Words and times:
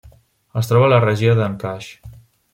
Es 0.61 0.69
troba 0.71 0.87
a 0.87 0.93
la 0.95 0.99
regió 1.03 1.37
d'Ancash. 1.41 1.93